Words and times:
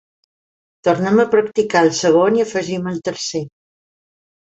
Tornem 0.87 1.19
a 1.23 1.25
practicar 1.35 1.83
el 1.87 1.91
segon 1.97 2.39
i 2.39 2.45
afegim 2.45 2.89
el 2.93 2.97
tercer. 3.11 3.43